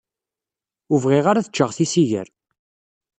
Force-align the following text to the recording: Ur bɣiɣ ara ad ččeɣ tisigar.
Ur 0.91 0.99
bɣiɣ 1.03 1.25
ara 1.27 1.39
ad 1.41 1.49
ččeɣ 1.51 1.69
tisigar. 1.75 2.27